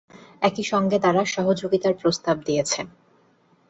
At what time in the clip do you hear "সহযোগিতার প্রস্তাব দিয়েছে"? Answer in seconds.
1.25-2.79